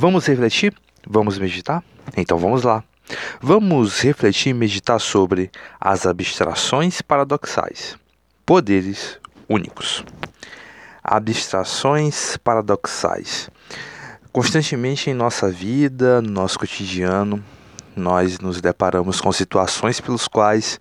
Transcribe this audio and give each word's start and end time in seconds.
Vamos 0.00 0.24
refletir? 0.24 0.74
Vamos 1.06 1.38
meditar? 1.38 1.84
Então 2.16 2.38
vamos 2.38 2.62
lá. 2.62 2.82
Vamos 3.38 4.00
refletir 4.00 4.48
e 4.48 4.54
meditar 4.54 4.98
sobre 4.98 5.50
as 5.78 6.06
abstrações 6.06 7.02
paradoxais, 7.02 7.98
poderes 8.46 9.20
únicos. 9.46 10.02
Abstrações 11.04 12.38
paradoxais. 12.38 13.50
Constantemente 14.32 15.10
em 15.10 15.14
nossa 15.14 15.50
vida, 15.50 16.22
no 16.22 16.30
nosso 16.30 16.58
cotidiano, 16.58 17.44
nós 17.94 18.38
nos 18.38 18.58
deparamos 18.58 19.20
com 19.20 19.30
situações 19.30 20.00
pelos 20.00 20.26
quais 20.26 20.80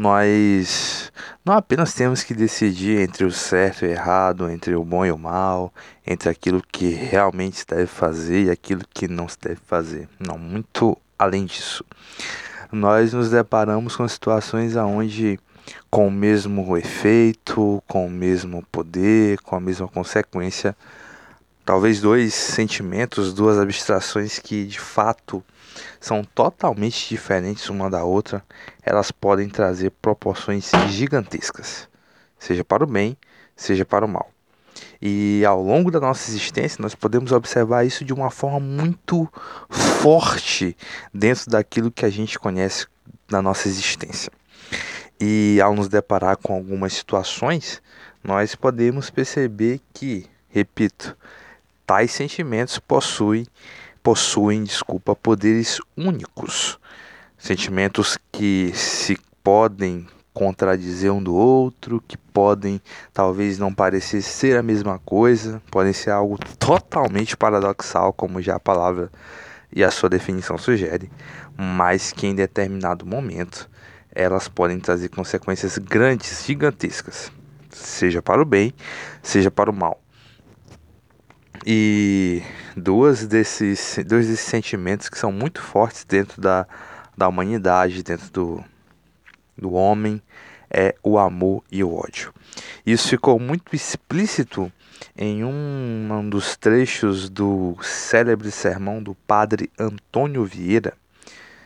nós 0.00 1.12
não 1.44 1.52
apenas 1.52 1.92
temos 1.92 2.22
que 2.22 2.32
decidir 2.32 3.00
entre 3.00 3.22
o 3.22 3.30
certo 3.30 3.84
e 3.84 3.88
o 3.88 3.90
errado, 3.90 4.48
entre 4.48 4.74
o 4.74 4.82
bom 4.82 5.04
e 5.04 5.12
o 5.12 5.18
mal, 5.18 5.70
entre 6.06 6.30
aquilo 6.30 6.62
que 6.72 6.88
realmente 6.88 7.58
se 7.58 7.66
deve 7.66 7.86
fazer 7.86 8.46
e 8.46 8.50
aquilo 8.50 8.80
que 8.94 9.06
não 9.06 9.28
se 9.28 9.36
deve 9.38 9.60
fazer. 9.66 10.08
Não, 10.18 10.38
muito 10.38 10.96
além 11.18 11.44
disso. 11.44 11.84
Nós 12.72 13.12
nos 13.12 13.28
deparamos 13.28 13.94
com 13.94 14.08
situações 14.08 14.74
onde 14.74 15.38
com 15.90 16.08
o 16.08 16.10
mesmo 16.10 16.78
efeito, 16.78 17.82
com 17.86 18.06
o 18.06 18.10
mesmo 18.10 18.64
poder, 18.72 19.38
com 19.42 19.54
a 19.54 19.60
mesma 19.60 19.86
consequência, 19.86 20.74
talvez 21.62 22.00
dois 22.00 22.32
sentimentos, 22.32 23.34
duas 23.34 23.58
abstrações 23.58 24.38
que 24.38 24.64
de 24.64 24.80
fato 24.80 25.44
são 26.00 26.24
totalmente 26.24 27.08
diferentes 27.08 27.68
uma 27.68 27.90
da 27.90 28.04
outra, 28.04 28.44
elas 28.82 29.10
podem 29.10 29.48
trazer 29.48 29.90
proporções 30.02 30.70
gigantescas, 30.88 31.88
seja 32.38 32.64
para 32.64 32.84
o 32.84 32.86
bem, 32.86 33.16
seja 33.56 33.84
para 33.84 34.04
o 34.04 34.08
mal. 34.08 34.30
E 35.00 35.44
ao 35.46 35.62
longo 35.62 35.90
da 35.90 36.00
nossa 36.00 36.30
existência, 36.30 36.80
nós 36.80 36.94
podemos 36.94 37.32
observar 37.32 37.84
isso 37.84 38.04
de 38.04 38.12
uma 38.12 38.30
forma 38.30 38.60
muito 38.60 39.28
forte 39.68 40.76
dentro 41.12 41.50
daquilo 41.50 41.90
que 41.90 42.04
a 42.04 42.10
gente 42.10 42.38
conhece 42.38 42.86
da 43.28 43.40
nossa 43.40 43.68
existência. 43.68 44.30
E 45.20 45.60
ao 45.62 45.74
nos 45.74 45.88
deparar 45.88 46.36
com 46.36 46.54
algumas 46.54 46.92
situações, 46.94 47.82
nós 48.22 48.54
podemos 48.54 49.10
perceber 49.10 49.80
que, 49.92 50.26
repito, 50.48 51.16
tais 51.86 52.10
sentimentos 52.12 52.78
possuem 52.78 53.46
possuem, 54.02 54.64
desculpa, 54.64 55.14
poderes 55.14 55.78
únicos, 55.96 56.78
sentimentos 57.38 58.18
que 58.32 58.72
se 58.74 59.18
podem 59.42 60.06
contradizer 60.32 61.12
um 61.12 61.22
do 61.22 61.34
outro, 61.34 62.02
que 62.06 62.16
podem 62.16 62.80
talvez 63.12 63.58
não 63.58 63.74
parecer 63.74 64.22
ser 64.22 64.56
a 64.56 64.62
mesma 64.62 64.98
coisa, 64.98 65.60
podem 65.70 65.92
ser 65.92 66.10
algo 66.10 66.38
totalmente 66.58 67.36
paradoxal, 67.36 68.12
como 68.12 68.40
já 68.40 68.56
a 68.56 68.60
palavra 68.60 69.10
e 69.72 69.84
a 69.84 69.90
sua 69.90 70.08
definição 70.08 70.56
sugere, 70.56 71.10
mas 71.56 72.12
que 72.12 72.26
em 72.26 72.34
determinado 72.34 73.04
momento 73.06 73.68
elas 74.12 74.48
podem 74.48 74.80
trazer 74.80 75.08
consequências 75.08 75.78
grandes, 75.78 76.44
gigantescas, 76.44 77.30
seja 77.70 78.20
para 78.20 78.42
o 78.42 78.44
bem, 78.44 78.72
seja 79.22 79.50
para 79.50 79.70
o 79.70 79.74
mal. 79.74 80.00
E 81.66 82.42
duas 82.76 83.26
desses, 83.26 83.98
dois 84.06 84.28
desses 84.28 84.46
sentimentos 84.46 85.08
que 85.08 85.18
são 85.18 85.30
muito 85.30 85.60
fortes 85.60 86.04
dentro 86.04 86.40
da, 86.40 86.66
da 87.16 87.28
humanidade, 87.28 88.02
dentro 88.02 88.30
do, 88.30 88.64
do 89.56 89.72
homem, 89.72 90.22
é 90.70 90.94
o 91.02 91.18
amor 91.18 91.62
e 91.70 91.84
o 91.84 91.94
ódio. 91.94 92.32
Isso 92.86 93.08
ficou 93.08 93.38
muito 93.38 93.74
explícito 93.74 94.72
em 95.16 95.44
um, 95.44 96.08
um 96.10 96.30
dos 96.30 96.56
trechos 96.56 97.28
do 97.28 97.76
célebre 97.82 98.50
sermão 98.50 99.02
do 99.02 99.14
padre 99.26 99.70
Antônio 99.78 100.44
Vieira. 100.44 100.94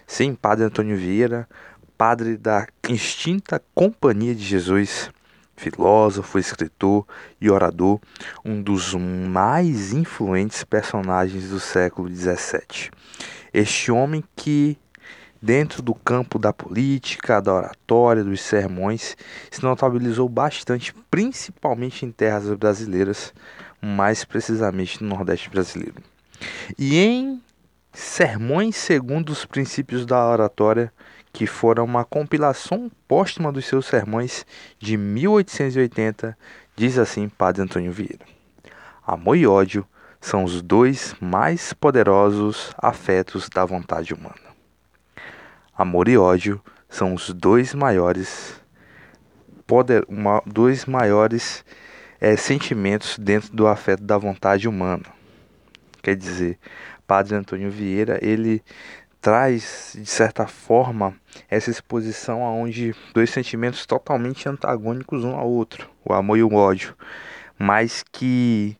Sim, 0.07 0.35
padre 0.35 0.65
Antônio 0.65 0.97
Vieira, 0.97 1.49
padre 1.97 2.37
da 2.37 2.67
extinta 2.89 3.63
Companhia 3.75 4.35
de 4.35 4.43
Jesus 4.43 5.11
filósofo, 5.57 6.39
escritor 6.39 7.07
e 7.41 7.51
orador, 7.51 8.01
um 8.45 8.61
dos 8.63 8.95
mais 8.95 9.93
influentes 9.93 10.65
personagens 10.65 11.49
do 11.49 11.61
século 11.61 12.09
XVII. 12.09 12.91
Este 13.53 13.93
homem 13.93 14.23
que, 14.35 14.77
dentro 15.41 15.83
do 15.83 15.95
campo 15.95 16.39
da 16.39 16.53
política, 16.53 17.41
da 17.41 17.55
oratória, 17.55 18.25
dos 18.25 18.41
sermões, 18.41 19.17
se 19.51 19.63
notabilizou 19.63 20.29
bastante, 20.29 20.95
principalmente 21.11 22.05
em 22.05 22.11
terras 22.11 22.53
brasileiras, 22.55 23.33
mais 23.81 24.25
precisamente 24.25 25.03
no 25.03 25.09
Nordeste 25.09 25.51
brasileiro. 25.51 26.03
E 26.79 26.99
em 26.99 27.41
Sermões 27.95 28.75
segundo 28.75 29.31
os 29.31 29.45
princípios 29.45 30.05
da 30.05 30.29
oratória, 30.29 30.93
que 31.35 31.49
foram 31.49 31.85
uma 31.85 32.05
compilação 32.05 32.89
póstuma 33.09 33.51
dos 33.51 33.67
seus 33.67 33.87
sermões 33.87 34.47
de 34.79 34.97
1880, 34.97 36.39
diz 36.77 36.97
assim 36.97 37.29
Padre 37.29 37.61
Antônio 37.61 37.93
Vieira: 37.93 38.25
Amor 39.05 39.37
e 39.37 39.45
ódio 39.45 39.85
são 40.21 40.45
os 40.45 40.63
dois 40.63 41.15
mais 41.21 41.73
poderosos 41.73 42.73
afetos 42.79 43.49
da 43.49 43.65
vontade 43.65 44.15
humana. 44.15 44.55
Amor 45.77 46.07
e 46.09 46.17
ódio 46.17 46.63
são 46.89 47.13
os 47.13 47.31
dois 47.31 47.75
maiores 47.75 48.55
poder, 49.67 50.05
uma, 50.09 50.41
dois 50.47 50.87
maiores 50.87 51.65
é, 52.21 52.37
sentimentos 52.37 53.19
dentro 53.19 53.53
do 53.53 53.67
afeto 53.67 54.05
da 54.05 54.17
vontade 54.17 54.69
humana. 54.69 55.05
Quer 56.01 56.15
dizer, 56.15 56.61
Padre 57.09 57.35
Antônio 57.35 57.71
Vieira, 57.71 58.21
ele 58.23 58.63
traz, 59.25 59.97
de 59.99 60.05
certa 60.05 60.47
forma, 60.47 61.15
essa 61.49 61.71
exposição 61.71 62.43
onde 62.43 62.95
dois 63.15 63.31
sentimentos 63.31 63.87
totalmente 63.87 64.47
antagônicos 64.47 65.25
um 65.25 65.35
ao 65.35 65.49
outro, 65.49 65.89
o 66.05 66.13
amor 66.13 66.37
e 66.37 66.43
o 66.43 66.53
ódio, 66.53 66.95
mas 67.59 68.05
que 68.13 68.77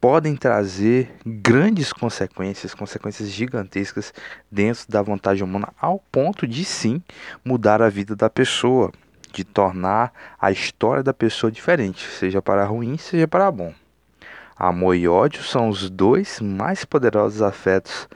podem 0.00 0.36
trazer 0.36 1.12
grandes 1.26 1.92
consequências, 1.92 2.72
consequências 2.72 3.28
gigantescas 3.28 4.14
dentro 4.48 4.84
da 4.88 5.02
vontade 5.02 5.42
humana, 5.42 5.70
ao 5.80 5.98
ponto 6.12 6.46
de 6.46 6.64
sim 6.64 7.02
mudar 7.44 7.82
a 7.82 7.88
vida 7.88 8.14
da 8.14 8.30
pessoa, 8.30 8.92
de 9.32 9.42
tornar 9.42 10.12
a 10.40 10.52
história 10.52 11.02
da 11.02 11.12
pessoa 11.12 11.50
diferente, 11.50 12.08
seja 12.08 12.40
para 12.40 12.64
ruim, 12.64 12.96
seja 12.96 13.26
para 13.26 13.50
bom. 13.50 13.74
Amor 14.56 14.94
e 14.94 15.08
ódio 15.08 15.42
são 15.42 15.68
os 15.68 15.90
dois 15.90 16.40
mais 16.40 16.84
poderosos 16.84 17.42
afetos 17.42 18.08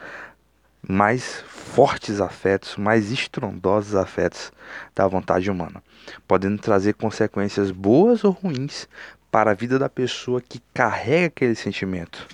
mais 0.89 1.45
fortes 1.47 2.21
afetos, 2.21 2.77
mais 2.77 3.11
estrondosos 3.11 3.95
afetos 3.95 4.53
da 4.95 5.07
vontade 5.07 5.51
humana, 5.51 5.83
podendo 6.27 6.61
trazer 6.61 6.95
consequências 6.95 7.71
boas 7.71 8.25
ou 8.25 8.33
ruins 8.33 8.89
para 9.31 9.53
a 9.53 9.55
vida 9.55 9.79
da 9.79 9.89
pessoa 9.89 10.41
que 10.41 10.61
carrega 10.75 11.27
aquele 11.27 11.55
sentimento. 11.55 12.27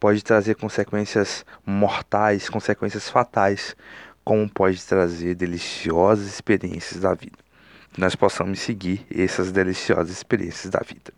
Pode 0.00 0.24
trazer 0.24 0.54
consequências 0.54 1.44
mortais, 1.64 2.48
consequências 2.48 3.08
fatais, 3.08 3.76
como 4.24 4.48
pode 4.48 4.82
trazer 4.82 5.34
deliciosas 5.34 6.26
experiências 6.26 7.00
da 7.00 7.14
vida. 7.14 7.38
Que 7.92 8.00
nós 8.00 8.16
possamos 8.16 8.58
seguir 8.60 9.06
essas 9.14 9.52
deliciosas 9.52 10.10
experiências 10.10 10.70
da 10.70 10.80
vida. 10.80 11.12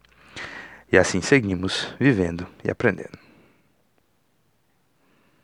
E 0.90 0.98
assim 0.98 1.20
seguimos 1.22 1.94
vivendo 1.98 2.46
e 2.64 2.70
aprendendo. 2.70 3.23